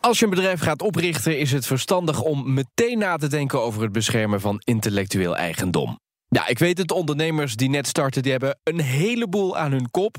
[0.00, 3.82] Als je een bedrijf gaat oprichten, is het verstandig om meteen na te denken over
[3.82, 5.98] het beschermen van intellectueel eigendom.
[6.28, 10.16] Ja, ik weet het, ondernemers die net starten, die hebben een heleboel aan hun kop.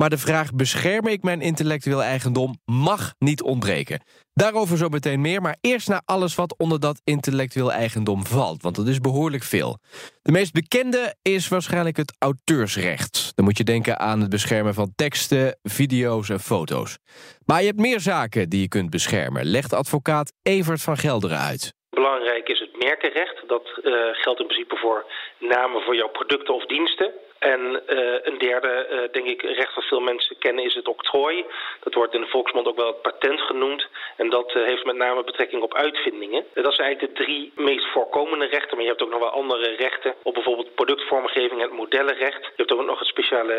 [0.00, 4.02] Maar de vraag, bescherm ik mijn intellectueel eigendom, mag niet ontbreken.
[4.32, 8.62] Daarover zo meteen meer, maar eerst naar alles wat onder dat intellectueel eigendom valt.
[8.62, 9.78] Want dat is behoorlijk veel.
[10.22, 13.32] De meest bekende is waarschijnlijk het auteursrecht.
[13.34, 16.98] Dan moet je denken aan het beschermen van teksten, video's en foto's.
[17.46, 21.74] Maar je hebt meer zaken die je kunt beschermen, legt advocaat Evert van Gelderen uit.
[21.90, 23.48] Belangrijk is het merkenrecht.
[23.48, 25.04] Dat uh, geldt in principe voor
[25.38, 27.12] namen voor jouw producten of diensten.
[27.40, 31.44] En uh, een derde, uh, denk ik, recht dat veel mensen kennen is het octrooi.
[31.80, 33.86] Dat wordt in de volksmond ook wel het patent genoemd.
[34.16, 36.44] En dat uh, heeft met name betrekking op uitvindingen.
[36.54, 38.76] dat zijn eigenlijk de drie meest voorkomende rechten.
[38.76, 42.42] Maar je hebt ook nog wel andere rechten op bijvoorbeeld productvormgeving en het modellenrecht.
[42.42, 43.56] Je hebt ook nog het speciale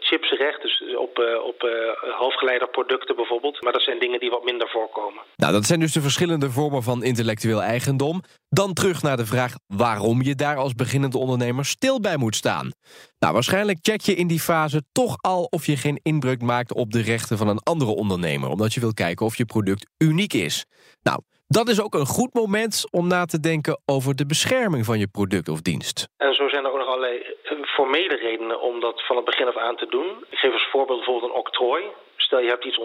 [0.00, 1.68] chipsrecht, dus op, op
[2.00, 3.62] halfgeleiderproducten bijvoorbeeld.
[3.62, 5.22] Maar dat zijn dingen die wat minder voorkomen.
[5.36, 8.22] Nou, dat zijn dus de verschillende vormen van intellectueel eigendom.
[8.48, 12.72] Dan terug naar de vraag waarom je daar als beginnende ondernemer stil bij moet staan.
[13.22, 16.90] Nou, waarschijnlijk check je in die fase toch al of je geen inbreuk maakt op
[16.90, 20.66] de rechten van een andere ondernemer, omdat je wil kijken of je product uniek is.
[21.02, 24.98] Nou, dat is ook een goed moment om na te denken over de bescherming van
[24.98, 26.08] je product of dienst.
[26.16, 27.14] En zo zijn er ook nog allerlei
[27.64, 30.08] formele redenen om dat van het begin af aan te doen.
[30.30, 31.82] Ik geef als voorbeeld bijvoorbeeld een octrooi.
[32.32, 32.80] Stel je hebt iets,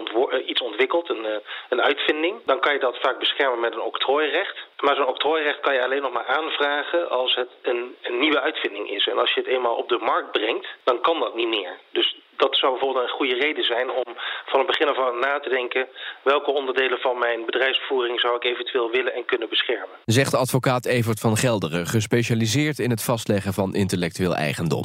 [0.46, 1.26] iets ontwikkeld, een,
[1.68, 4.56] een uitvinding, dan kan je dat vaak beschermen met een octrooirecht.
[4.80, 8.90] Maar zo'n octrooirecht kan je alleen nog maar aanvragen als het een, een, nieuwe uitvinding
[8.90, 9.06] is.
[9.06, 11.78] En als je het eenmaal op de markt brengt, dan kan dat niet meer.
[11.92, 14.04] Dus dat zou bijvoorbeeld een goede reden zijn om
[14.46, 15.88] van het begin af aan na te denken...
[16.22, 19.96] welke onderdelen van mijn bedrijfsvoering zou ik eventueel willen en kunnen beschermen.
[20.04, 24.84] Zegt advocaat Evert van Gelderen, gespecialiseerd in het vastleggen van intellectueel eigendom.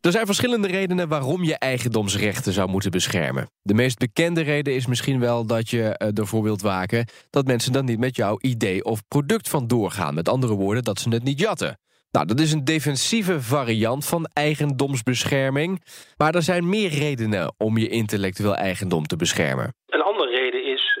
[0.00, 3.50] Er zijn verschillende redenen waarom je eigendomsrechten zou moeten beschermen.
[3.62, 7.06] De meest bekende reden is misschien wel dat je ervoor wilt waken...
[7.30, 10.14] dat mensen dan niet met jouw idee of product vandoor gaan.
[10.14, 11.78] Met andere woorden, dat ze het niet jatten.
[12.10, 15.84] Nou, dat is een defensieve variant van eigendomsbescherming.
[16.16, 19.74] Maar er zijn meer redenen om je intellectueel eigendom te beschermen.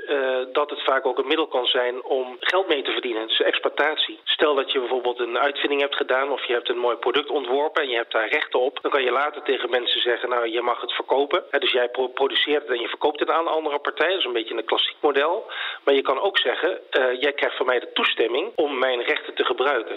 [0.08, 3.26] Uh, dat het vaak ook een middel kan zijn om geld mee te verdienen.
[3.26, 4.20] Dus exploitatie.
[4.24, 7.82] Stel dat je bijvoorbeeld een uitvinding hebt gedaan of je hebt een mooi product ontworpen
[7.82, 8.78] en je hebt daar rechten op.
[8.82, 11.44] Dan kan je later tegen mensen zeggen, nou je mag het verkopen.
[11.58, 14.08] Dus jij produceert het en je verkoopt het aan andere partij.
[14.08, 15.46] Dat is een beetje een klassiek model.
[15.84, 19.34] Maar je kan ook zeggen, uh, jij krijgt van mij de toestemming om mijn rechten
[19.34, 19.44] te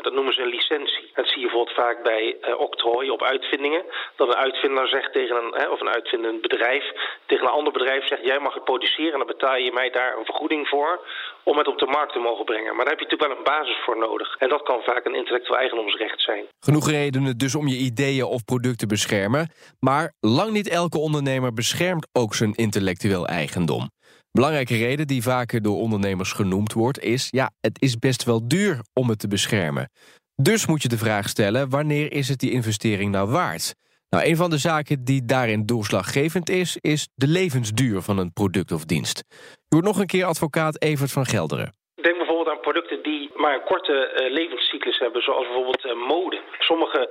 [0.01, 1.11] Dat noemen ze een licentie.
[1.13, 3.83] Dat zie je bijvoorbeeld vaak bij uh, octrooi op uitvindingen.
[4.15, 6.85] Dat een uitvinder zegt tegen een, hè, of een uitvindend bedrijf
[7.31, 10.17] tegen een ander bedrijf zegt, jij mag het produceren en dan betaal je mij daar
[10.17, 10.99] een vergoeding voor
[11.43, 12.75] om het op de markt te mogen brengen.
[12.75, 14.35] Maar daar heb je natuurlijk wel een basis voor nodig.
[14.37, 16.43] En dat kan vaak een intellectueel eigendomsrecht zijn.
[16.59, 19.51] Genoeg redenen dus om je ideeën of producten beschermen.
[19.79, 23.89] Maar lang niet elke ondernemer beschermt ook zijn intellectueel eigendom.
[24.31, 27.27] Belangrijke reden die vaker door ondernemers genoemd wordt is...
[27.29, 29.89] ja, het is best wel duur om het te beschermen.
[30.35, 33.73] Dus moet je de vraag stellen, wanneer is het die investering nou waard?
[34.09, 36.77] Nou, een van de zaken die daarin doorslaggevend is...
[36.81, 39.23] is de levensduur van een product of dienst.
[39.67, 41.73] Je hoort nog een keer advocaat Evert van Gelderen.
[41.95, 46.41] Denk bijvoorbeeld aan producten die maar een korte uh, levenscyclus hebben, zoals bijvoorbeeld uh, mode.
[46.59, 47.01] Sommige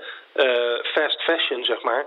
[0.83, 2.05] fast fashion, zeg maar,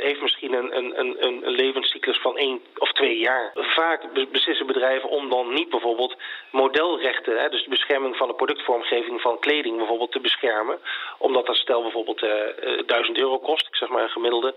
[0.00, 3.52] heeft misschien een, een, een, een levenscyclus van één of twee jaar.
[3.54, 6.16] Vaak beslissen bedrijven om dan niet bijvoorbeeld
[6.50, 10.78] modelrechten, hè, dus de bescherming van de productvormgeving van kleding bijvoorbeeld te beschermen.
[11.18, 12.26] Omdat dat stel bijvoorbeeld
[12.86, 14.54] duizend euro kost, ik zeg maar een gemiddelde.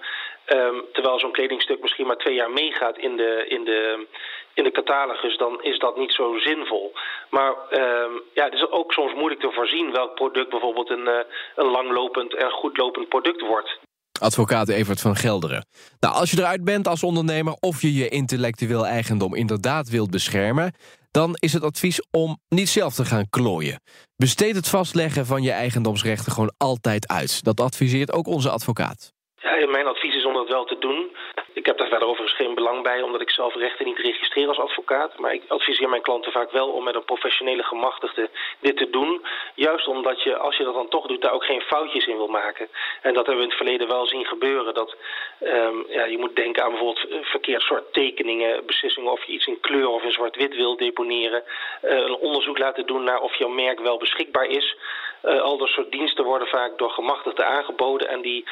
[0.53, 4.07] Um, terwijl zo'n kledingstuk misschien maar twee jaar meegaat in de, in de,
[4.53, 6.94] in de catalogus, dan is dat niet zo zinvol.
[7.30, 11.07] Maar uh, ja, het is ook soms moeilijk te voorzien welk product bijvoorbeeld een,
[11.56, 12.52] een langlopend en
[12.88, 13.80] goedlopend product wordt.
[14.20, 15.66] Advocaat Evert van Gelderen.
[16.00, 20.74] Nou, als je eruit bent als ondernemer of je je intellectueel eigendom inderdaad wilt beschermen,
[21.12, 23.81] dan is het advies om niet zelf te gaan klooien.
[24.16, 27.44] Besteed het vastleggen van je eigendomsrechten gewoon altijd uit.
[27.44, 29.14] Dat adviseert ook onze advocaat.
[29.36, 31.09] Ja, mijn advies is om dat wel te doen.
[31.57, 34.59] Ik heb daar verder overigens geen belang bij, omdat ik zelf rechten niet registreer als
[34.59, 35.18] advocaat.
[35.18, 39.25] Maar ik adviseer mijn klanten vaak wel om met een professionele gemachtigde dit te doen.
[39.56, 42.27] Juist omdat je, als je dat dan toch doet, daar ook geen foutjes in wil
[42.27, 42.68] maken.
[43.01, 44.74] En dat hebben we in het verleden wel zien gebeuren.
[44.74, 44.95] Dat
[45.39, 49.60] um, ja, je moet denken aan bijvoorbeeld verkeerd soort tekeningen, beslissingen of je iets in
[49.60, 51.44] kleur of in zwart-wit wil deponeren.
[51.83, 54.75] Uh, een onderzoek laten doen naar of jouw merk wel beschikbaar is.
[55.24, 58.45] Uh, al dat soort diensten worden vaak door gemachtigden aangeboden en die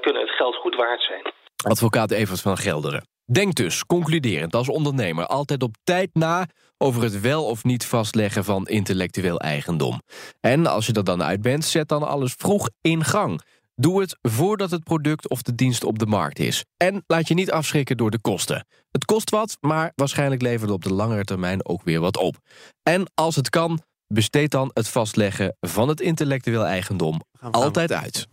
[0.00, 1.22] kunnen het geld goed waard zijn.
[1.62, 3.06] Advocaat Evert van Gelderen.
[3.24, 6.46] Denk dus, concluderend als ondernemer, altijd op tijd na
[6.78, 10.02] over het wel of niet vastleggen van intellectueel eigendom.
[10.40, 13.40] En als je er dan uit bent, zet dan alles vroeg in gang.
[13.74, 16.64] Doe het voordat het product of de dienst op de markt is.
[16.76, 18.66] En laat je niet afschrikken door de kosten.
[18.90, 22.36] Het kost wat, maar waarschijnlijk levert het op de langere termijn ook weer wat op.
[22.82, 27.20] En als het kan, besteed dan het vastleggen van het intellectueel eigendom
[27.50, 28.28] altijd uit.